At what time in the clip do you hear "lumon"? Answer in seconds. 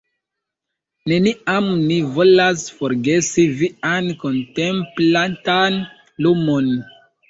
6.27-6.79